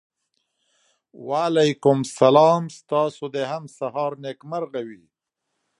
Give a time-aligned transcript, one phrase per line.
[1.27, 5.03] وعلیکم سلام ستاسو د هم سهار نېکمرغه وي.